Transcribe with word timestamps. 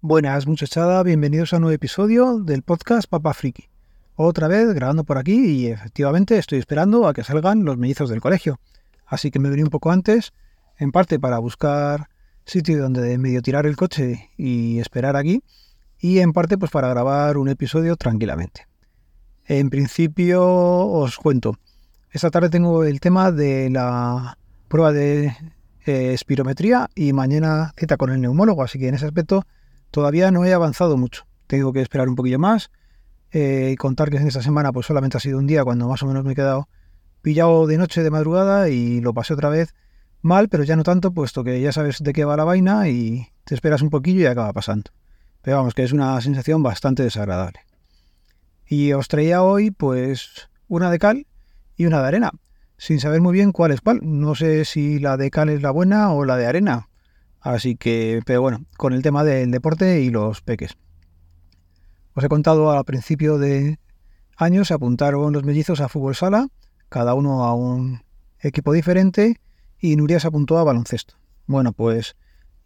Buenas 0.00 0.46
muchachada, 0.46 1.02
bienvenidos 1.02 1.52
a 1.52 1.56
un 1.56 1.62
nuevo 1.62 1.74
episodio 1.74 2.38
del 2.38 2.62
podcast 2.62 3.10
Papa 3.10 3.34
Friki. 3.34 3.68
Otra 4.14 4.46
vez 4.46 4.72
grabando 4.72 5.02
por 5.02 5.18
aquí 5.18 5.44
y 5.44 5.66
efectivamente 5.66 6.38
estoy 6.38 6.60
esperando 6.60 7.08
a 7.08 7.12
que 7.12 7.24
salgan 7.24 7.64
los 7.64 7.78
mellizos 7.78 8.08
del 8.08 8.20
colegio. 8.20 8.60
Así 9.06 9.32
que 9.32 9.40
me 9.40 9.50
vení 9.50 9.64
un 9.64 9.70
poco 9.70 9.90
antes, 9.90 10.32
en 10.78 10.92
parte 10.92 11.18
para 11.18 11.40
buscar 11.40 12.10
sitio 12.44 12.80
donde 12.80 13.18
medio 13.18 13.42
tirar 13.42 13.66
el 13.66 13.74
coche 13.74 14.30
y 14.36 14.78
esperar 14.78 15.16
aquí, 15.16 15.42
y 15.98 16.20
en 16.20 16.32
parte 16.32 16.58
pues 16.58 16.70
para 16.70 16.86
grabar 16.86 17.36
un 17.36 17.48
episodio 17.48 17.96
tranquilamente. 17.96 18.68
En 19.46 19.68
principio 19.68 20.46
os 20.46 21.16
cuento, 21.16 21.58
esta 22.12 22.30
tarde 22.30 22.50
tengo 22.50 22.84
el 22.84 23.00
tema 23.00 23.32
de 23.32 23.68
la 23.68 24.38
prueba 24.68 24.92
de 24.92 25.34
eh, 25.86 26.12
espirometría 26.12 26.88
y 26.94 27.12
mañana 27.12 27.74
cita 27.76 27.96
con 27.96 28.10
el 28.10 28.20
neumólogo, 28.20 28.62
así 28.62 28.78
que 28.78 28.86
en 28.86 28.94
ese 28.94 29.06
aspecto 29.06 29.44
Todavía 29.90 30.30
no 30.30 30.44
he 30.44 30.52
avanzado 30.52 30.96
mucho. 30.96 31.26
Tengo 31.46 31.72
que 31.72 31.80
esperar 31.80 32.08
un 32.08 32.14
poquillo 32.14 32.38
más. 32.38 32.70
Eh, 33.30 33.70
y 33.72 33.76
contar 33.76 34.10
que 34.10 34.16
en 34.16 34.26
esta 34.26 34.42
semana 34.42 34.72
pues 34.72 34.86
solamente 34.86 35.18
ha 35.18 35.20
sido 35.20 35.38
un 35.38 35.46
día 35.46 35.62
cuando 35.62 35.86
más 35.86 36.02
o 36.02 36.06
menos 36.06 36.24
me 36.24 36.32
he 36.32 36.34
quedado 36.34 36.68
pillado 37.20 37.66
de 37.66 37.76
noche 37.76 38.02
de 38.02 38.10
madrugada 38.10 38.70
y 38.70 39.00
lo 39.02 39.12
pasé 39.12 39.34
otra 39.34 39.50
vez 39.50 39.74
mal, 40.22 40.48
pero 40.48 40.64
ya 40.64 40.76
no 40.76 40.82
tanto, 40.82 41.12
puesto 41.12 41.44
que 41.44 41.60
ya 41.60 41.72
sabes 41.72 42.02
de 42.02 42.12
qué 42.12 42.24
va 42.24 42.36
la 42.36 42.44
vaina 42.44 42.88
y 42.88 43.28
te 43.44 43.54
esperas 43.54 43.82
un 43.82 43.90
poquillo 43.90 44.20
y 44.20 44.26
acaba 44.26 44.52
pasando. 44.52 44.90
Pero 45.42 45.58
vamos, 45.58 45.74
que 45.74 45.84
es 45.84 45.92
una 45.92 46.20
sensación 46.20 46.62
bastante 46.62 47.02
desagradable. 47.02 47.60
Y 48.66 48.92
os 48.92 49.08
traía 49.08 49.42
hoy 49.42 49.70
pues 49.70 50.48
una 50.66 50.90
de 50.90 50.98
cal 50.98 51.26
y 51.76 51.86
una 51.86 52.00
de 52.00 52.08
arena, 52.08 52.30
sin 52.76 53.00
saber 53.00 53.20
muy 53.20 53.32
bien 53.32 53.52
cuál 53.52 53.72
es 53.72 53.80
cuál. 53.80 54.00
No 54.02 54.34
sé 54.34 54.64
si 54.64 54.98
la 54.98 55.16
de 55.16 55.30
cal 55.30 55.48
es 55.48 55.62
la 55.62 55.70
buena 55.70 56.12
o 56.12 56.24
la 56.24 56.36
de 56.36 56.46
arena, 56.46 56.88
Así 57.40 57.76
que, 57.76 58.20
pero 58.26 58.42
bueno, 58.42 58.64
con 58.76 58.92
el 58.92 59.02
tema 59.02 59.24
del 59.24 59.50
deporte 59.50 60.00
y 60.00 60.10
los 60.10 60.42
peques. 60.42 60.76
Os 62.14 62.24
he 62.24 62.28
contado 62.28 62.70
al 62.72 62.84
principio 62.84 63.38
de 63.38 63.78
año 64.36 64.64
se 64.64 64.74
apuntaron 64.74 65.32
los 65.32 65.44
mellizos 65.44 65.80
a 65.80 65.88
fútbol 65.88 66.14
sala, 66.14 66.48
cada 66.88 67.14
uno 67.14 67.44
a 67.44 67.54
un 67.54 68.02
equipo 68.40 68.72
diferente, 68.72 69.40
y 69.80 69.96
Nuria 69.96 70.20
se 70.20 70.28
apuntó 70.28 70.58
a 70.58 70.64
baloncesto. 70.64 71.14
Bueno, 71.46 71.72
pues 71.72 72.16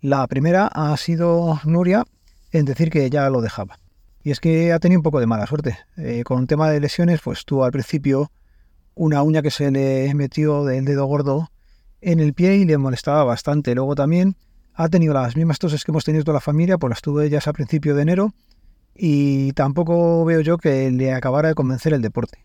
la 0.01 0.27
primera 0.27 0.67
ha 0.67 0.97
sido 0.97 1.61
Nuria 1.65 2.05
en 2.51 2.65
decir 2.65 2.91
que 2.91 3.09
ya 3.11 3.29
lo 3.31 3.41
dejaba. 3.41 3.79
Y 4.23 4.31
es 4.31 4.41
que 4.41 4.73
ha 4.73 4.79
tenido 4.79 4.99
un 4.99 5.03
poco 5.03 5.21
de 5.21 5.27
mala 5.27 5.47
suerte. 5.47 5.79
Eh, 5.97 6.23
con 6.25 6.41
el 6.41 6.47
tema 6.47 6.71
de 6.71 6.81
lesiones, 6.81 7.21
pues 7.23 7.45
tuvo 7.45 7.65
al 7.65 7.73
principio 7.73 8.31
una 8.95 9.23
uña 9.23 9.43
que 9.43 9.51
se 9.51 9.71
le 9.71 10.15
metió 10.15 10.65
del 10.65 10.85
dedo 10.85 11.07
gordo 11.07 11.51
en 12.01 12.21
el 12.21 12.35
pie 12.35 12.57
y 12.57 12.65
le 12.65 12.79
molestaba 12.79 13.25
bastante. 13.25 13.75
Luego 13.75 13.95
también 13.95 14.37
ha 14.75 14.89
tenido 14.89 15.15
las 15.15 15.37
mismas 15.37 15.59
toses 15.59 15.85
que 15.85 15.93
hemos 15.93 16.05
tenido 16.05 16.25
toda 16.25 16.35
la 16.35 16.41
familia, 16.41 16.79
pues 16.79 16.91
las 16.91 17.03
tuve 17.03 17.27
ellas 17.27 17.47
a 17.49 17.53
principio 17.53 17.95
de 17.95 18.03
enero 18.03 18.35
y 18.95 19.53
tampoco 19.53 20.25
veo 20.25 20.41
yo 20.41 20.59
que 20.59 20.91
le 20.91 21.13
acabara 21.13 21.49
de 21.49 21.55
convencer 21.55 21.93
el 21.93 22.03
deporte. 22.03 22.45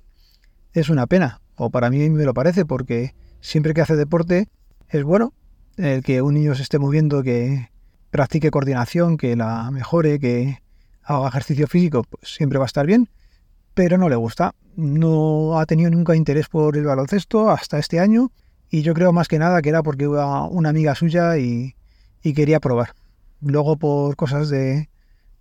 Es 0.73 0.89
una 0.89 1.07
pena, 1.07 1.41
o 1.55 1.69
para 1.69 1.89
mí 1.89 2.09
me 2.09 2.23
lo 2.23 2.33
parece, 2.33 2.65
porque 2.65 3.15
siempre 3.41 3.73
que 3.73 3.81
hace 3.81 3.95
deporte 3.95 4.47
es 4.89 5.03
bueno 5.03 5.33
el 5.77 6.03
que 6.03 6.21
un 6.21 6.33
niño 6.33 6.55
se 6.55 6.63
esté 6.63 6.79
moviendo, 6.79 7.23
que 7.23 7.69
practique 8.09 8.51
coordinación, 8.51 9.17
que 9.17 9.35
la 9.35 9.69
mejore, 9.71 10.19
que 10.19 10.59
haga 11.03 11.27
ejercicio 11.27 11.67
físico, 11.67 12.03
pues 12.03 12.33
siempre 12.33 12.57
va 12.57 12.65
a 12.65 12.67
estar 12.67 12.85
bien, 12.85 13.09
pero 13.73 13.97
no 13.97 14.09
le 14.09 14.15
gusta. 14.15 14.55
No 14.75 15.59
ha 15.59 15.65
tenido 15.65 15.89
nunca 15.91 16.15
interés 16.15 16.49
por 16.49 16.77
el 16.77 16.85
baloncesto 16.85 17.49
hasta 17.49 17.79
este 17.79 17.99
año 17.99 18.31
y 18.69 18.81
yo 18.81 18.93
creo 18.93 19.13
más 19.13 19.27
que 19.27 19.39
nada 19.39 19.61
que 19.61 19.69
era 19.69 19.83
porque 19.83 20.05
iba 20.05 20.45
una 20.45 20.69
amiga 20.69 20.95
suya 20.95 21.37
y 21.37 21.75
y 22.23 22.33
quería 22.33 22.59
probar. 22.59 22.93
Luego 23.41 23.77
por 23.77 24.15
cosas 24.15 24.49
de, 24.49 24.89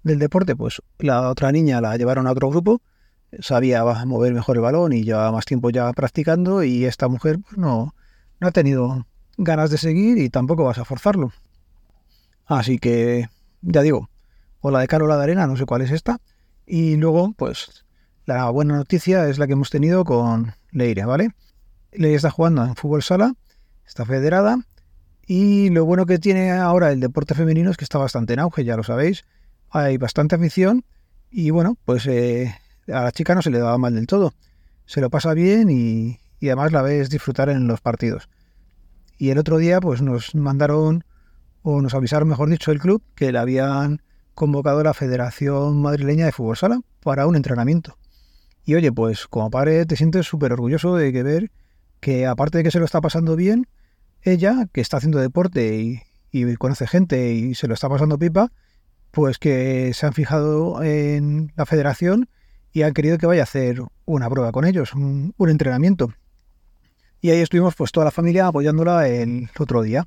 del 0.03 0.19
deporte, 0.19 0.54
pues 0.54 0.82
la 0.98 1.31
otra 1.31 1.53
niña 1.53 1.81
la 1.81 1.97
llevaron 1.97 2.26
a 2.26 2.32
otro 2.32 2.50
grupo, 2.50 2.81
sabía 3.41 3.84
mover 4.04 4.32
mejor 4.32 4.56
el 4.56 4.62
balón 4.62 4.92
y 4.92 5.04
llevaba 5.04 5.32
más 5.32 5.44
tiempo 5.44 5.70
ya 5.70 5.92
practicando 5.92 6.62
y 6.62 6.84
esta 6.84 7.09
mujer 7.09 7.38
pues, 7.41 7.56
no, 7.56 7.94
no 8.41 8.48
ha 8.48 8.53
tenido 8.53 9.06
ganas 9.37 9.70
de 9.70 9.78
seguir 9.78 10.19
y 10.19 10.31
tampoco 10.31 10.64
vas 10.64 10.78
a 10.78 10.84
forzarlo. 10.84 11.32
Así 12.47 12.78
que, 12.78 13.28
ya 13.62 13.82
digo, 13.82 14.08
o 14.60 14.70
la 14.70 14.81
de 14.81 14.88
Caro 14.88 15.06
la 15.06 15.16
de 15.16 15.25
Arena, 15.25 15.47
no 15.47 15.56
sé 15.56 15.66
cuál 15.66 15.82
es 15.82 15.91
esta. 15.91 16.20
Y 16.66 16.97
luego, 16.97 17.32
pues, 17.32 17.84
la 18.25 18.48
buena 18.50 18.76
noticia 18.76 19.28
es 19.28 19.38
la 19.38 19.47
que 19.47 19.54
hemos 19.54 19.70
tenido 19.70 20.04
con 20.04 20.54
Leire, 20.70 21.04
¿vale? 21.04 21.31
Leire 21.93 22.16
está 22.16 22.31
jugando 22.31 22.64
en 22.64 22.76
fútbol 22.76 23.03
sala, 23.03 23.34
está 23.84 24.04
federada 24.04 24.58
y 25.26 25.70
lo 25.70 25.84
bueno 25.84 26.06
que 26.06 26.19
tiene 26.19 26.53
ahora 26.53 26.92
el 26.92 27.00
deporte 27.00 27.34
femenino 27.34 27.70
es 27.70 27.76
que 27.76 27.84
está 27.84 27.98
bastante 27.98 28.34
en 28.34 28.38
auge, 28.41 28.64
ya 28.64 28.76
lo 28.76 28.84
sabéis. 28.84 29.25
Hay 29.70 29.97
bastante 29.97 30.37
afición 30.37 30.84
y 31.31 31.50
bueno, 31.50 31.76
pues 31.84 32.06
eh, 32.06 32.54
a 32.87 33.03
la 33.03 33.12
chica 33.12 33.34
no 33.34 33.42
se 33.42 33.50
le 33.50 33.59
daba 33.59 33.76
mal 33.76 33.94
del 33.94 34.06
todo. 34.06 34.32
Se 34.84 35.00
lo 35.00 35.10
pasa 35.10 35.34
bien 35.34 35.69
y, 35.69 36.19
además 36.42 36.70
la 36.70 36.82
ves 36.82 37.10
disfrutar 37.10 37.48
en 37.48 37.66
los 37.66 37.81
partidos. 37.81 38.28
Y 39.19 39.31
el 39.31 39.38
otro 39.38 39.59
día 39.59 39.81
pues 39.81 40.00
nos 40.00 40.34
mandaron, 40.37 41.04
o 41.62 41.82
nos 41.82 41.94
avisaron 41.94 42.28
mejor 42.28 42.48
dicho 42.48 42.70
el 42.70 42.78
club, 42.78 43.03
que 43.16 43.32
le 43.32 43.38
habían 43.38 44.03
convocado 44.34 44.81
a 44.81 44.84
la 44.84 44.94
Federación 44.94 45.82
Madrileña 45.82 46.26
de 46.26 46.32
Fútbol 46.32 46.56
Sala 46.56 46.81
para 47.03 47.26
un 47.26 47.34
entrenamiento. 47.34 47.98
Y 48.64 48.75
oye, 48.76 48.93
pues 48.93 49.26
como 49.26 49.50
padre 49.50 49.87
te 49.87 49.97
sientes 49.97 50.26
súper 50.26 50.53
orgulloso 50.53 50.94
de 50.94 51.12
que 51.12 51.22
ver 51.25 51.50
que 51.98 52.26
aparte 52.26 52.58
de 52.58 52.64
que 52.64 52.70
se 52.70 52.78
lo 52.78 52.84
está 52.84 53.00
pasando 53.00 53.34
bien, 53.34 53.66
ella, 54.32 54.66
que 54.72 54.81
está 54.81 54.98
haciendo 54.98 55.19
deporte 55.19 56.03
y, 56.31 56.56
conoce 56.56 56.87
gente 56.87 57.32
y 57.32 57.54
se 57.54 57.66
lo 57.66 57.75
está 57.75 57.88
pasando 57.88 58.19
pipa, 58.19 58.53
pues 59.10 59.38
que 59.38 59.92
se 59.94 60.04
han 60.04 60.12
fijado 60.12 60.82
en 60.82 61.53
la 61.56 61.64
federación 61.64 62.28
y 62.72 62.82
han 62.82 62.92
querido 62.92 63.16
que 63.16 63.26
vaya 63.26 63.41
a 63.41 63.44
hacer 63.44 63.82
una 64.04 64.28
prueba 64.28 64.53
con 64.53 64.66
ellos, 64.66 64.92
un, 64.92 65.34
entrenamiento. 65.38 66.12
Y 67.22 67.31
ahí 67.31 67.41
estuvimos 67.41 67.75
pues 67.75 67.91
toda 67.91 68.04
la 68.04 68.10
familia 68.10 68.48
apoyándola 68.48 69.09
el 69.09 69.48
otro 69.59 69.81
día. 69.81 70.06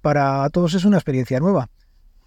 Para 0.00 0.48
todos 0.50 0.74
es 0.74 0.84
una 0.84 0.98
experiencia 0.98 1.40
nueva. 1.40 1.68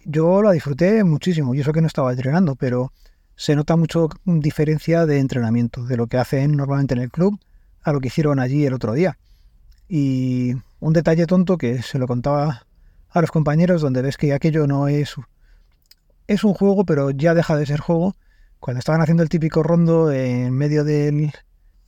Yo 0.04 0.42
la 0.42 0.52
disfruté 0.52 1.02
muchísimo 1.04 1.54
y 1.54 1.60
eso 1.60 1.72
que 1.72 1.80
no 1.80 1.86
estaba 1.86 2.12
entrenando, 2.12 2.56
pero 2.56 2.92
se 3.34 3.56
nota 3.56 3.76
mucho 3.76 4.10
diferencia 4.24 5.06
de 5.06 5.18
entrenamiento, 5.18 5.86
de 5.86 5.96
lo 5.96 6.06
que 6.06 6.18
hacen 6.18 6.56
normalmente 6.56 6.92
en 6.92 7.00
el 7.00 7.10
club 7.10 7.40
a 7.82 7.92
lo 7.92 8.00
que 8.00 8.08
hicieron 8.08 8.38
allí 8.38 8.66
el 8.66 8.74
otro 8.74 8.92
día. 8.92 9.16
Y 9.88 10.54
un 10.80 10.92
detalle 10.92 11.26
tonto 11.26 11.58
que 11.58 11.82
se 11.82 11.98
lo 11.98 12.06
contaba 12.06 12.66
a 13.10 13.20
los 13.20 13.30
compañeros, 13.30 13.82
donde 13.82 14.02
ves 14.02 14.16
que 14.16 14.32
aquello 14.32 14.66
no 14.66 14.88
es. 14.88 15.14
Es 16.26 16.44
un 16.44 16.54
juego, 16.54 16.84
pero 16.84 17.10
ya 17.10 17.34
deja 17.34 17.56
de 17.56 17.66
ser 17.66 17.80
juego. 17.80 18.16
Cuando 18.58 18.78
estaban 18.78 19.00
haciendo 19.00 19.22
el 19.22 19.28
típico 19.28 19.62
rondo 19.62 20.10
en 20.12 20.52
medio 20.52 20.84
del. 20.84 21.32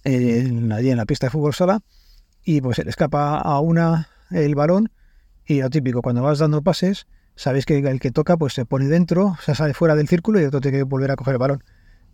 allí 0.05 0.91
en 0.91 0.97
la 0.97 1.07
pista 1.07 1.27
de 1.27 1.31
fútbol 1.31 1.55
sala, 1.55 1.81
y 2.45 2.61
pues 2.61 2.77
se 2.77 2.85
le 2.85 2.91
escapa 2.91 3.39
a 3.39 3.61
una 3.61 4.09
el 4.31 4.55
balón, 4.55 4.91
y 5.47 5.61
lo 5.61 5.71
típico, 5.71 6.03
cuando 6.03 6.23
vas 6.23 6.39
dando 6.39 6.63
pases, 6.63 7.07
sabéis 7.35 7.67
que 7.67 7.79
el 7.79 8.01
que 8.01 8.11
toca 8.11 8.37
pues 8.37 8.55
se 8.55 8.65
pone 8.65 8.87
dentro, 8.87 9.27
o 9.27 9.39
sea, 9.43 9.55
sale 9.55 9.75
fuera 9.75 9.95
del 9.95 10.09
círculo 10.09 10.41
y 10.41 10.45
otro 10.45 10.61
tiene 10.61 10.79
que 10.79 10.85
volver 10.85 11.11
a 11.11 11.17
coger 11.17 11.35
el 11.35 11.39
balón. 11.39 11.65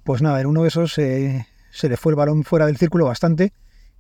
Pues 0.05 0.23
nada, 0.23 0.41
en 0.41 0.47
uno 0.47 0.63
de 0.63 0.69
esos 0.69 0.93
se 0.93 1.45
le 1.83 1.97
fue 1.97 2.13
el 2.13 2.17
balón 2.17 2.45
fuera 2.45 2.67
del 2.67 2.77
círculo 2.77 3.05
bastante 3.05 3.53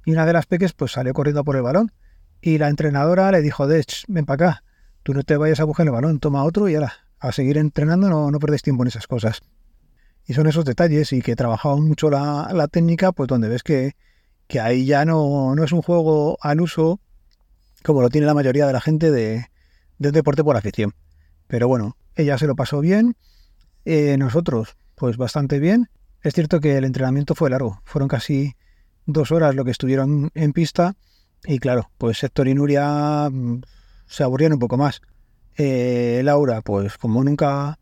y 0.04 0.12
una 0.12 0.26
de 0.26 0.32
las 0.32 0.46
peques 0.46 0.72
pues 0.72 0.92
salió 0.92 1.12
corriendo 1.12 1.44
por 1.44 1.56
el 1.56 1.62
balón 1.62 1.92
y 2.40 2.58
la 2.58 2.68
entrenadora 2.68 3.30
le 3.32 3.42
dijo, 3.42 3.66
Dech, 3.66 4.04
ven 4.08 4.24
para 4.24 4.48
acá, 4.48 4.64
tú 5.02 5.14
no 5.14 5.22
te 5.22 5.36
vayas 5.36 5.60
a 5.60 5.64
buscar 5.64 5.86
el 5.86 5.92
balón, 5.92 6.20
toma 6.20 6.44
otro 6.44 6.68
y 6.68 6.74
ahora 6.74 6.92
a 7.18 7.32
seguir 7.32 7.58
entrenando, 7.58 8.08
no, 8.08 8.30
no 8.30 8.38
tiempo 8.38 8.84
en 8.84 8.88
esas 8.88 9.06
cosas. 9.06 9.40
Y 10.26 10.34
son 10.34 10.46
esos 10.46 10.64
detalles 10.64 11.12
y 11.12 11.22
que 11.22 11.36
trabajaban 11.36 11.82
mucho 11.82 12.10
la, 12.10 12.50
la 12.52 12.68
técnica, 12.68 13.12
pues 13.12 13.28
donde 13.28 13.48
ves 13.48 13.62
que, 13.62 13.96
que 14.46 14.60
ahí 14.60 14.84
ya 14.84 15.04
no, 15.04 15.54
no, 15.54 15.64
es 15.64 15.72
un 15.72 15.82
juego 15.82 16.38
al 16.40 16.60
uso 16.60 17.00
como 17.82 18.02
lo 18.02 18.10
tiene 18.10 18.26
la 18.26 18.34
mayoría 18.34 18.66
de 18.66 18.72
la 18.72 18.80
gente 18.80 19.10
de, 19.10 19.46
del 19.98 20.12
deporte 20.12 20.44
por 20.44 20.56
afición. 20.56 20.94
Pero 21.46 21.68
bueno, 21.68 21.96
ella 22.14 22.36
se 22.36 22.46
lo 22.46 22.56
pasó 22.56 22.80
bien, 22.80 23.16
eh, 23.84 24.16
nosotros 24.18 24.76
pues 24.94 25.16
bastante 25.16 25.58
bien. 25.58 25.88
Es 26.22 26.34
cierto 26.34 26.60
que 26.60 26.76
el 26.76 26.84
entrenamiento 26.84 27.34
fue 27.34 27.50
largo, 27.50 27.80
fueron 27.84 28.08
casi 28.08 28.54
dos 29.06 29.30
horas 29.32 29.54
lo 29.54 29.64
que 29.64 29.70
estuvieron 29.70 30.30
en 30.34 30.52
pista 30.52 30.96
y 31.44 31.58
claro, 31.58 31.90
pues 31.98 32.22
Héctor 32.22 32.48
y 32.48 32.54
Nuria 32.54 33.28
mm, 33.30 33.62
se 34.06 34.22
aburrieron 34.22 34.54
un 34.54 34.60
poco 34.60 34.76
más. 34.76 35.00
Eh, 35.56 36.20
Laura, 36.24 36.60
pues 36.62 36.98
como 36.98 37.22
nunca 37.24 37.78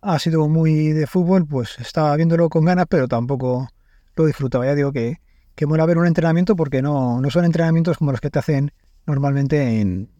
ha 0.00 0.18
sido 0.18 0.48
muy 0.48 0.92
de 0.92 1.06
fútbol, 1.06 1.46
pues 1.46 1.78
estaba 1.78 2.14
viéndolo 2.16 2.48
con 2.48 2.64
ganas, 2.64 2.86
pero 2.88 3.08
tampoco 3.08 3.68
lo 4.16 4.26
disfrutaba. 4.26 4.66
Ya 4.66 4.74
digo 4.74 4.92
que, 4.92 5.20
que 5.54 5.66
mola 5.66 5.86
ver 5.86 5.98
un 5.98 6.06
entrenamiento 6.06 6.56
porque 6.56 6.82
no, 6.82 7.20
no 7.20 7.30
son 7.30 7.44
entrenamientos 7.44 7.98
como 7.98 8.12
los 8.12 8.20
que 8.20 8.30
te 8.30 8.38
hacen 8.38 8.72
normalmente 9.06 9.80
en, 9.80 10.10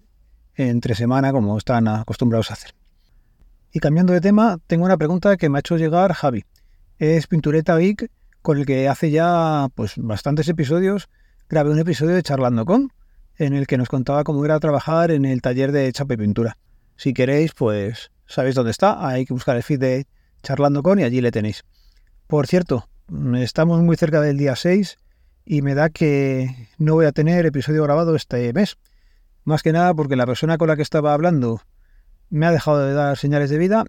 entre 0.55 0.95
semana, 0.95 1.33
como 1.33 1.57
están 1.57 1.89
acostumbrados 1.89 2.51
a 2.51 2.55
hacer. 2.55 2.75
Y 3.73 3.81
cambiando 3.81 4.13
de 4.13 4.21
tema, 4.21 4.59
tengo 4.67 4.85
una 4.85 4.97
pregunta 4.97 5.37
que 5.37 5.49
me 5.49 5.59
ha 5.59 5.61
hecho 5.61 5.77
llegar 5.77 6.13
Javi. 6.13 6.45
Es 6.99 7.27
Pintureta 7.27 7.77
Vic 7.77 8.11
con 8.43 8.59
el 8.59 8.67
que 8.67 8.89
hace 8.89 9.11
ya 9.11 9.69
pues 9.75 9.95
bastantes 9.97 10.49
episodios 10.49 11.09
grabé 11.49 11.71
un 11.71 11.79
episodio 11.79 12.15
de 12.15 12.23
Charlando 12.23 12.67
con, 12.67 12.93
en 13.37 13.55
el 13.55 13.67
que 13.67 13.79
nos 13.79 13.89
contaba 13.89 14.23
cómo 14.23 14.45
era 14.45 14.61
trabajar 14.61 15.11
en 15.11 15.25
el 15.25 15.41
taller 15.41 15.73
de 15.73 15.91
chapa 15.93 16.15
y 16.15 16.19
pintura. 16.19 16.59
Si 16.97 17.15
queréis, 17.15 17.53
pues 17.55 18.11
sabéis 18.27 18.55
dónde 18.55 18.71
está, 18.71 19.07
hay 19.07 19.25
que 19.25 19.33
buscar 19.33 19.57
el 19.57 19.63
feed 19.63 19.81
de 19.81 20.07
Charlando 20.43 20.83
con 20.83 20.99
y 20.99 21.05
allí 21.05 21.23
le 21.23 21.31
tenéis. 21.31 21.65
Por 22.27 22.47
cierto, 22.47 22.89
estamos 23.37 23.81
muy 23.81 23.97
cerca 23.97 24.21
del 24.21 24.37
día 24.37 24.57
6 24.57 24.99
y 25.47 25.63
me 25.63 25.75
da 25.75 25.89
que 25.89 26.69
no 26.77 26.95
voy 26.95 27.07
a 27.07 27.13
tener 27.13 27.47
episodio 27.47 27.83
grabado 27.83 28.15
este 28.15 28.53
mes. 28.53 28.77
Más 29.45 29.63
que 29.63 29.73
nada 29.73 29.95
porque 29.95 30.17
la 30.17 30.27
persona 30.27 30.59
con 30.59 30.69
la 30.69 30.77
que 30.77 30.83
estaba 30.83 31.15
hablando 31.15 31.63
me 32.29 32.45
ha 32.45 32.53
dejado 32.53 32.85
de 32.85 32.93
dar 32.93 33.17
señales 33.17 33.49
de 33.49 33.57
vida, 33.57 33.87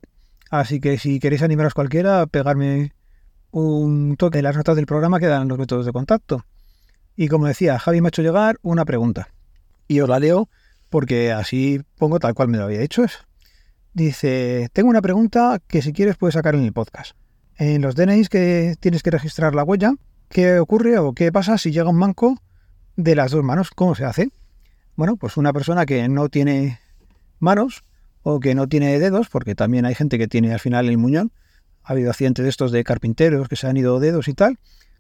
así 0.50 0.80
que 0.80 0.98
si 0.98 1.20
queréis 1.20 1.42
animaros 1.42 1.74
cualquiera, 1.74 2.26
pegarme 2.26 2.94
un 3.52 4.16
toque 4.16 4.38
en 4.38 4.46
las 4.46 4.56
notas 4.56 4.78
del 4.78 4.86
programa 4.86 5.20
que 5.20 5.28
dan 5.28 5.50
los 5.50 5.58
métodos 5.58 5.86
de 5.86 5.92
contacto. 5.92 6.46
Y 7.22 7.28
como 7.28 7.48
decía, 7.48 7.78
Javi 7.78 8.00
me 8.00 8.08
ha 8.08 8.12
hecho 8.16 8.22
llegar 8.22 8.60
una 8.62 8.86
pregunta. 8.86 9.28
Y 9.90 10.00
os 10.00 10.08
la 10.08 10.22
leo 10.22 10.48
porque 10.88 11.34
así 11.34 11.82
pongo 11.98 12.18
tal 12.18 12.34
cual 12.34 12.48
me 12.48 12.58
lo 12.58 12.64
había 12.64 12.80
dicho. 12.80 13.04
Dice, 13.94 14.70
tengo 14.72 14.90
una 14.90 15.02
pregunta 15.02 15.60
que 15.68 15.82
si 15.82 15.92
quieres 15.92 16.16
puedes 16.16 16.36
sacar 16.36 16.56
en 16.56 16.64
el 16.64 16.72
podcast. 16.72 17.18
En 17.58 17.82
los 17.82 17.96
DNIs 17.96 18.30
que 18.30 18.78
tienes 18.80 19.04
que 19.04 19.12
registrar 19.12 19.54
la 19.54 19.66
huella, 19.66 19.96
¿qué 20.30 20.60
ocurre 20.60 20.98
o 20.98 21.12
qué 21.12 21.30
pasa 21.30 21.58
si 21.58 21.74
llega 21.74 21.90
un 21.90 21.98
manco 21.98 22.42
de 22.96 23.16
las 23.16 23.32
dos 23.32 23.44
manos? 23.44 23.72
¿Cómo 23.72 23.96
se 23.96 24.06
hace? 24.06 24.32
Bueno, 24.96 25.18
pues 25.18 25.36
una 25.36 25.52
persona 25.52 25.86
que 25.86 26.08
no 26.08 26.30
tiene 26.30 26.80
manos 27.40 27.84
o 28.24 28.40
que 28.40 28.56
no 28.56 28.70
tiene 28.70 28.98
dedos, 28.98 29.28
porque 29.28 29.56
también 29.56 29.86
hay 29.86 29.94
gente 29.94 30.18
que 30.18 30.30
tiene 30.30 30.54
al 30.54 30.62
final 30.62 30.88
el 30.88 30.98
muñón, 30.98 31.34
ha 31.84 31.92
habido 31.92 32.12
accidentes 32.12 32.44
de 32.44 32.50
estos 32.50 32.72
de 32.72 32.86
carpinteros 32.86 33.50
que 33.50 33.58
se 33.58 33.68
han 33.68 33.76
ido 33.76 34.00
dedos 34.00 34.30
y 34.30 34.34
tal. 34.36 34.58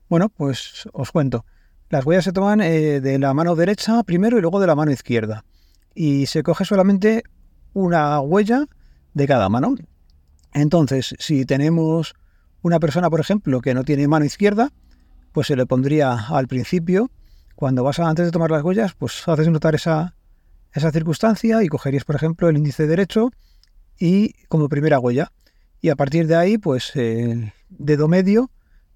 Bueno, 0.10 0.27
pues 0.27 0.89
os 0.92 1.13
cuento. 1.13 1.45
Las 1.90 2.06
huellas 2.06 2.24
se 2.24 2.34
toman 2.34 2.62
eh, 2.62 3.02
de 3.02 3.18
la 3.18 3.34
mano 3.34 3.56
derecha 3.56 4.04
primero 4.04 4.38
y 4.38 4.42
luego 4.42 4.60
de 4.60 4.68
la 4.68 4.76
mano 4.76 4.92
izquierda. 4.92 5.44
Y 5.96 6.28
se 6.28 6.44
coge 6.44 6.64
solamente 6.64 7.24
una 7.74 8.20
huella 8.20 8.68
de 9.16 9.28
cada 9.28 9.50
mano. 9.50 9.74
Entonces, 10.54 11.16
si 11.18 11.46
tenemos 11.46 12.14
una 12.62 12.80
persona, 12.80 13.10
por 13.10 13.20
ejemplo, 13.20 13.60
que 13.62 13.74
no 13.74 13.84
tiene 13.84 14.08
mano 14.08 14.24
izquierda, 14.24 14.72
pues 15.32 15.48
se 15.48 15.56
le 15.56 15.66
pondría 15.66 16.28
al 16.30 16.48
principio, 16.48 17.10
cuando 17.56 17.84
vas 17.84 18.00
antes 18.00 18.26
de 18.26 18.32
tomar 18.32 18.52
las 18.52 18.64
huellas, 18.64 18.94
pues 18.94 19.28
haces 19.28 19.50
notar 19.50 19.74
esa, 19.74 20.16
esa 20.74 20.92
circunstancia 20.92 21.64
y 21.64 21.68
cogerías, 21.68 22.06
por 22.06 22.16
ejemplo, 22.16 22.50
el 22.50 22.58
índice 22.58 22.86
derecho 22.86 23.32
y 23.98 24.34
como 24.48 24.70
primera 24.70 25.00
huella. 25.00 25.32
Y 25.82 25.90
a 25.90 25.96
partir 25.96 26.28
de 26.28 26.36
ahí, 26.36 26.60
pues 26.60 26.96
el 26.96 27.52
dedo 27.70 28.08
medio, 28.08 28.52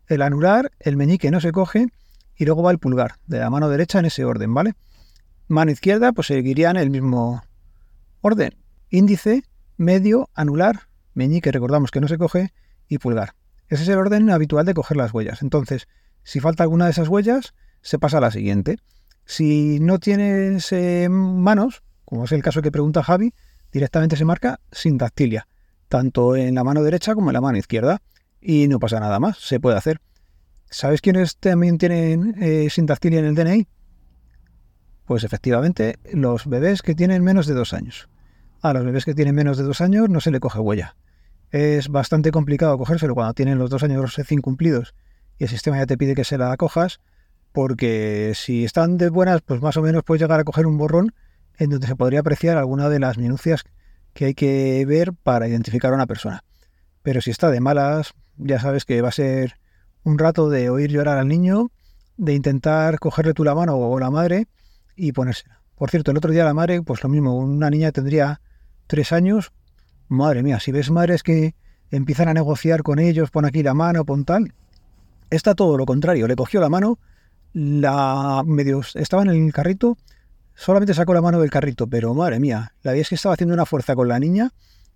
el 0.08 0.22
anular, 0.22 0.72
el 0.80 0.96
meñique 0.96 1.32
no 1.32 1.40
se 1.40 1.52
coge 1.52 1.88
y 2.36 2.46
luego 2.46 2.64
va 2.64 2.72
el 2.72 2.80
pulgar, 2.80 3.16
de 3.28 3.40
la 3.40 3.50
mano 3.50 3.70
derecha 3.70 4.00
en 4.00 4.06
ese 4.06 4.26
orden, 4.26 4.54
¿vale? 4.54 4.74
Mano 5.48 5.72
izquierda, 5.72 6.14
pues 6.14 6.28
seguirían 6.28 6.78
el 6.78 6.90
mismo 6.90 7.44
orden. 8.22 8.56
Índice, 8.90 9.44
medio, 9.78 10.30
anular, 10.34 10.88
meñique, 11.14 11.52
recordamos 11.52 11.92
que 11.92 12.02
no 12.02 12.08
se 12.08 12.18
coge, 12.18 12.54
y 12.88 12.98
pulgar. 12.98 13.36
Ese 13.68 13.84
es 13.84 13.90
el 13.90 13.98
orden 13.98 14.30
habitual 14.30 14.66
de 14.66 14.74
coger 14.74 14.98
las 14.98 15.14
huellas. 15.14 15.42
Entonces, 15.42 15.88
si 16.24 16.40
falta 16.40 16.64
alguna 16.64 16.86
de 16.86 16.92
esas 16.92 17.08
huellas, 17.08 17.54
se 17.82 18.00
pasa 18.00 18.18
a 18.18 18.22
la 18.22 18.32
siguiente. 18.32 18.78
Si 19.26 19.80
no 19.80 20.00
tienes 20.00 20.72
eh, 20.72 21.08
manos, 21.10 21.84
como 22.06 22.26
es 22.26 22.32
el 22.32 22.44
caso 22.44 22.62
que 22.62 22.72
pregunta 22.72 23.04
Javi, 23.04 23.34
directamente 23.72 24.16
se 24.16 24.26
marca 24.26 24.60
sin 24.72 24.98
dactilia, 24.98 25.48
tanto 25.88 26.36
en 26.36 26.56
la 26.56 26.64
mano 26.64 26.84
derecha 26.84 27.16
como 27.16 27.30
en 27.30 27.34
la 27.34 27.42
mano 27.42 27.58
izquierda. 27.58 28.02
Y 28.40 28.68
no 28.68 28.80
pasa 28.80 29.00
nada 29.00 29.20
más, 29.20 29.38
se 29.38 29.60
puede 29.60 29.78
hacer. 29.78 30.02
¿Sabes 30.74 31.02
quiénes 31.02 31.38
también 31.38 31.78
tienen 31.78 32.34
eh, 32.42 32.68
sindactilia 32.72 33.20
en 33.20 33.26
el 33.26 33.36
DNI? 33.36 33.68
Pues 35.06 35.24
efectivamente, 35.24 36.00
los 36.12 36.48
bebés 36.48 36.82
que 36.82 36.96
tienen 36.96 37.24
menos 37.24 37.46
de 37.46 37.54
dos 37.54 37.74
años. 37.74 38.10
A 38.60 38.74
los 38.74 38.84
bebés 38.84 39.06
que 39.06 39.14
tienen 39.14 39.36
menos 39.36 39.60
de 39.60 39.66
dos 39.66 39.82
años 39.82 40.10
no 40.10 40.20
se 40.20 40.32
le 40.32 40.40
coge 40.40 40.58
huella. 40.58 40.96
Es 41.52 41.90
bastante 41.90 42.32
complicado 42.32 42.76
cogérselo 42.80 43.14
cuando 43.14 43.36
tienen 43.36 43.60
los 43.60 43.70
dos 43.70 43.84
años 43.84 44.16
recién 44.16 44.42
cumplidos 44.42 44.96
y 45.38 45.44
el 45.44 45.50
sistema 45.52 45.78
ya 45.78 45.86
te 45.86 45.96
pide 45.96 46.16
que 46.16 46.24
se 46.24 46.40
la 46.40 46.58
cojas, 46.58 47.02
porque 47.52 48.34
si 48.34 48.66
están 48.66 48.98
de 48.98 49.10
buenas, 49.10 49.42
pues 49.42 49.62
más 49.62 49.78
o 49.78 49.84
menos 49.84 50.04
puedes 50.04 50.24
llegar 50.24 50.40
a 50.40 50.44
coger 50.44 50.66
un 50.66 50.80
borrón 50.80 51.14
en 51.60 51.70
donde 51.70 51.86
se 51.86 51.96
podría 51.96 52.22
apreciar 52.22 52.58
alguna 52.58 52.90
de 52.90 53.00
las 53.00 53.20
minucias 53.20 53.64
que 54.14 54.26
hay 54.26 54.34
que 54.34 54.84
ver 54.88 55.14
para 55.14 55.48
identificar 55.48 55.92
a 55.92 55.96
una 55.96 56.08
persona. 56.08 56.44
Pero 57.04 57.22
si 57.22 57.30
está 57.30 57.52
de 57.52 57.62
malas, 57.62 58.16
ya 58.38 58.60
sabes 58.60 58.86
que 58.86 59.04
va 59.04 59.10
a 59.10 59.12
ser 59.12 59.62
un 60.04 60.18
rato 60.18 60.50
de 60.50 60.70
oír 60.70 60.92
llorar 60.92 61.18
al 61.18 61.28
niño, 61.28 61.72
de 62.18 62.34
intentar 62.34 63.00
cogerle 63.00 63.34
tú 63.34 63.44
la 63.44 63.56
mano 63.56 63.76
o 63.76 64.00
la 64.00 64.12
madre 64.12 64.48
y 64.96 65.12
ponérsela. 65.12 65.62
Por 65.76 65.90
cierto, 65.90 66.12
el 66.12 66.18
otro 66.18 66.32
día 66.32 66.46
la 66.46 66.54
madre, 66.54 66.82
pues 66.82 67.04
lo 67.04 67.10
mismo, 67.10 67.36
una 67.36 67.70
niña 67.70 67.92
tendría 67.92 68.42
tres 68.88 69.12
años. 69.12 69.52
Madre 70.08 70.44
mía, 70.44 70.60
si 70.60 70.72
ves 70.72 70.92
madres 70.92 71.24
que 71.24 71.56
empiezan 71.90 72.28
a 72.28 72.34
negociar 72.34 72.84
con 72.84 73.00
ellos, 73.00 73.32
pon 73.32 73.46
aquí 73.46 73.64
la 73.64 73.74
mano, 73.74 74.06
pon 74.06 74.26
tal. 74.26 74.54
Está 75.30 75.56
todo 75.56 75.78
lo 75.78 75.86
contrario, 75.86 76.28
le 76.28 76.36
cogió 76.36 76.62
la 76.62 76.70
mano, 76.70 77.00
la 77.54 78.44
medio 78.46 78.82
estaba 78.94 79.24
en 79.24 79.30
el 79.30 79.54
carrito, 79.54 79.98
solamente 80.54 80.94
sacó 80.94 81.14
la 81.14 81.22
mano 81.22 81.40
del 81.40 81.50
carrito, 81.50 81.88
pero 81.88 82.14
madre 82.14 82.40
mía, 82.40 82.74
la 82.84 82.96
es 82.96 83.10
que 83.10 83.16
estaba 83.16 83.34
haciendo 83.34 83.54
una 83.54 83.66
fuerza 83.66 83.96
con 83.96 84.08
la 84.08 84.20
niña 84.20 84.52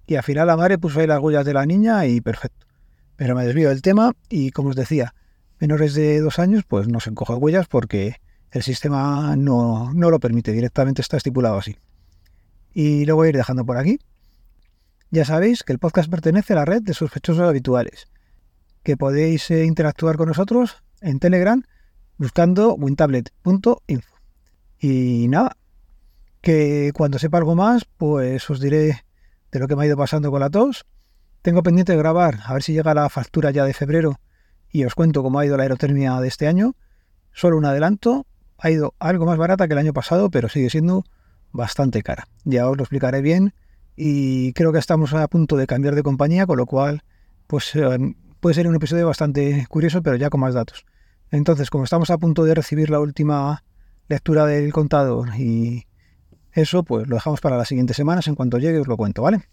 y 0.05 0.15
al 0.15 0.23
final 0.23 0.47
la 0.47 0.57
madre 0.57 0.77
puso 0.77 0.99
ahí 0.99 1.07
las 1.07 1.19
huellas 1.19 1.45
de 1.45 1.53
la 1.53 1.65
niña 1.65 2.05
y 2.05 2.21
perfecto. 2.21 2.66
Pero 3.17 3.35
me 3.35 3.45
desvío 3.45 3.69
del 3.69 3.81
tema 3.81 4.15
y 4.29 4.51
como 4.51 4.69
os 4.69 4.75
decía, 4.75 5.13
menores 5.59 5.93
de 5.93 6.21
dos 6.21 6.39
años 6.39 6.63
pues 6.67 6.87
no 6.87 6.99
se 6.99 7.09
encoja 7.09 7.35
huellas 7.35 7.67
porque 7.67 8.21
el 8.51 8.63
sistema 8.63 9.35
no, 9.35 9.91
no 9.93 10.09
lo 10.09 10.19
permite, 10.19 10.53
directamente 10.53 11.01
está 11.01 11.17
estipulado 11.17 11.57
así. 11.57 11.75
Y 12.73 13.05
lo 13.05 13.15
voy 13.15 13.27
a 13.27 13.29
ir 13.29 13.37
dejando 13.37 13.65
por 13.65 13.77
aquí. 13.77 13.99
Ya 15.09 15.25
sabéis 15.25 15.63
que 15.63 15.73
el 15.73 15.79
podcast 15.79 16.09
pertenece 16.09 16.53
a 16.53 16.57
la 16.57 16.65
red 16.65 16.81
de 16.81 16.93
sospechosos 16.93 17.47
habituales, 17.47 18.07
que 18.83 18.97
podéis 18.97 19.49
eh, 19.51 19.65
interactuar 19.65 20.15
con 20.15 20.27
nosotros 20.27 20.83
en 21.01 21.19
Telegram 21.19 21.63
buscando 22.17 22.75
wintablet.info. 22.75 24.15
Y 24.79 25.27
nada, 25.29 25.57
que 26.41 26.91
cuando 26.93 27.19
sepa 27.19 27.39
algo 27.39 27.55
más, 27.55 27.85
pues 27.97 28.47
os 28.49 28.59
diré 28.59 29.05
de 29.51 29.59
lo 29.59 29.67
que 29.67 29.75
me 29.75 29.83
ha 29.83 29.87
ido 29.87 29.97
pasando 29.97 30.29
con 30.29 30.39
la 30.39 30.49
tos 30.49 30.85
tengo 31.47 31.63
pendiente 31.63 31.93
de 31.93 31.97
grabar, 31.97 32.39
a 32.43 32.51
ver 32.51 32.61
si 32.61 32.73
llega 32.73 32.93
la 32.93 33.07
factura 33.07 33.51
ya 33.51 33.63
de 33.63 33.73
febrero 33.73 34.19
y 34.69 34.83
os 34.83 34.95
cuento 34.95 35.23
cómo 35.23 35.39
ha 35.39 35.45
ido 35.45 35.55
la 35.55 35.63
aerotermia 35.63 36.19
de 36.19 36.27
este 36.27 36.45
año. 36.45 36.75
Solo 37.31 37.55
un 37.55 37.63
adelanto, 37.63 38.27
ha 38.57 38.69
ido 38.69 38.95
algo 38.99 39.25
más 39.25 39.37
barata 39.37 39.65
que 39.65 39.71
el 39.71 39.79
año 39.79 39.93
pasado, 39.93 40.29
pero 40.29 40.49
sigue 40.49 40.69
siendo 40.69 41.05
bastante 41.53 42.03
cara. 42.03 42.27
Ya 42.43 42.69
os 42.69 42.75
lo 42.75 42.83
explicaré 42.83 43.21
bien 43.21 43.53
y 43.95 44.51
creo 44.55 44.73
que 44.73 44.79
estamos 44.79 45.13
a 45.13 45.25
punto 45.29 45.55
de 45.55 45.67
cambiar 45.67 45.95
de 45.95 46.03
compañía, 46.03 46.45
con 46.45 46.57
lo 46.57 46.65
cual 46.65 47.03
pues 47.47 47.73
eh, 47.75 47.97
puede 48.41 48.53
ser 48.53 48.67
un 48.67 48.75
episodio 48.75 49.07
bastante 49.07 49.65
curioso, 49.69 50.01
pero 50.01 50.17
ya 50.17 50.29
con 50.29 50.41
más 50.41 50.53
datos. 50.53 50.85
Entonces, 51.31 51.69
como 51.69 51.85
estamos 51.85 52.09
a 52.09 52.17
punto 52.17 52.43
de 52.43 52.55
recibir 52.55 52.89
la 52.89 52.99
última 52.99 53.63
lectura 54.09 54.45
del 54.45 54.73
contador 54.73 55.29
y 55.37 55.87
eso, 56.51 56.83
pues 56.83 57.07
lo 57.07 57.15
dejamos 57.15 57.39
para 57.39 57.55
las 57.55 57.69
siguientes 57.69 57.95
semanas. 57.95 58.27
En 58.27 58.35
cuanto 58.35 58.57
llegue 58.57 58.79
os 58.79 58.87
lo 58.89 58.97
cuento, 58.97 59.21
¿vale? 59.21 59.47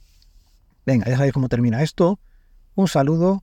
Venga, 0.87 1.07
ya 1.07 1.17
sabéis 1.17 1.33
cómo 1.33 1.49
termina 1.49 1.83
esto. 1.83 2.21
Un 2.75 2.89
saludo. 2.89 3.43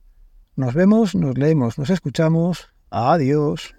Nos 0.54 0.74
vemos, 0.74 1.14
nos 1.14 1.36
leemos, 1.36 1.78
nos 1.78 1.90
escuchamos. 1.90 2.68
Adiós. 2.90 3.74